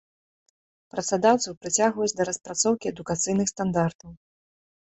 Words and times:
Працадаўцаў 0.93 1.51
прыцягваюць 1.65 2.17
да 2.21 2.27
распрацоўкі 2.31 2.93
адукацыйных 2.93 3.47
стандартаў. 3.55 4.09